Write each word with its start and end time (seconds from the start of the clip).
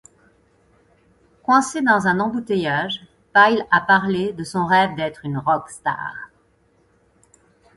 Coincée 1.43 1.83
dans 1.83 2.07
un 2.07 2.19
embouteillage, 2.19 3.05
Pyle 3.35 3.67
a 3.69 3.81
parlé 3.81 4.33
de 4.33 4.43
son 4.43 4.65
rêve 4.65 4.95
d'être 4.95 5.23
une 5.25 5.37
rock 5.37 5.69
star. 5.69 6.15